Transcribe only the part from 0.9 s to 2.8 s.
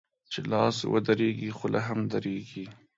و درېږي، خوله هم درېږي.